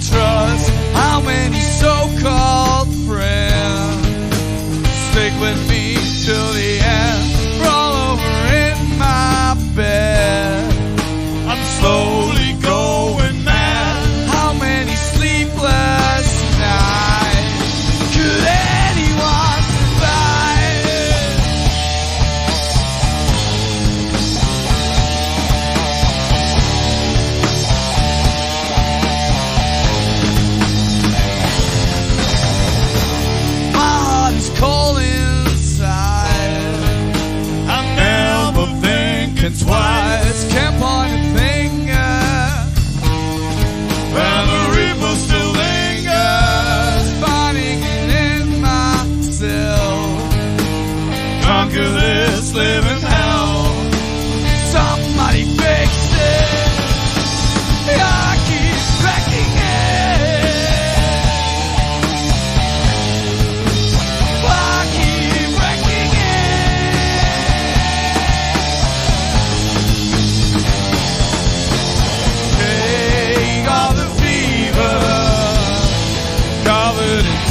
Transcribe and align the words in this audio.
trust 0.00 0.70
how 0.94 1.20
many 1.20 1.60
so-called 1.60 2.88
friends 3.06 4.06
stick 5.10 5.32
with 5.40 5.68
me. 5.68 5.75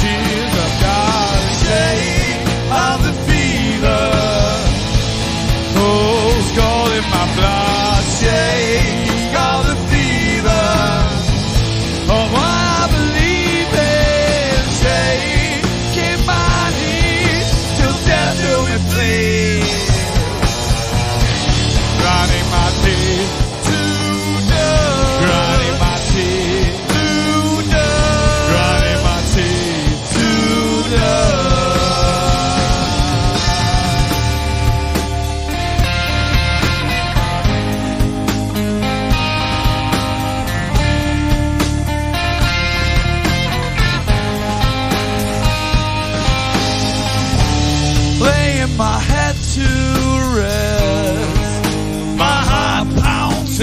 see. 0.06 0.35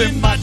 in 0.04 0.20
my 0.20 0.33